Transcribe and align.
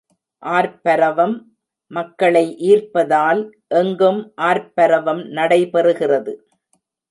ஆர்ப்பரவம் 0.43 1.35
மக்களை 1.91 2.43
ஈர்ப்பதால் 2.69 3.41
எங்கும் 3.67 4.33
ஆர்ப்பரவம் 4.41 5.23
நடைபெறுகிறது. 5.31 6.33